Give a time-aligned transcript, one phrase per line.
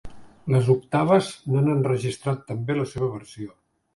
[0.53, 3.53] Les Octaves n'han enregistrat també la seva versió.